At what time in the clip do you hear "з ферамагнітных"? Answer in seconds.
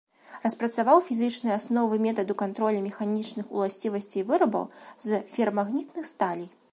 5.09-6.05